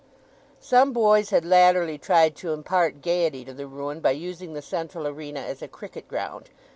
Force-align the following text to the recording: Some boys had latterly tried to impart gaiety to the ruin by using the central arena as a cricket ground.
Some 0.59 0.93
boys 0.93 1.29
had 1.29 1.45
latterly 1.45 1.99
tried 1.99 2.35
to 2.37 2.53
impart 2.53 3.03
gaiety 3.03 3.45
to 3.45 3.53
the 3.53 3.67
ruin 3.67 3.99
by 3.99 4.13
using 4.17 4.53
the 4.53 4.61
central 4.63 5.05
arena 5.05 5.41
as 5.41 5.61
a 5.61 5.67
cricket 5.67 6.07
ground. 6.07 6.49